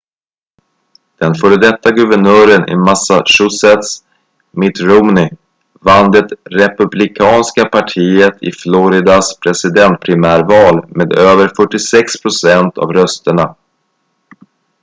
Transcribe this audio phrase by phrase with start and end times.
[1.17, 4.03] den före detta guvernören i massachusetts
[4.51, 5.29] mitt romney
[5.73, 13.55] vann det republikanska partiet i floridas presidentprimärval med över 46 procent av rösterna